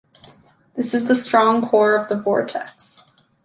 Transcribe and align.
This 0.73 0.95
is 0.95 1.05
the 1.05 1.13
strong 1.13 1.61
core 1.69 1.95
of 1.95 2.09
the 2.09 2.15
vortex. 2.19 3.27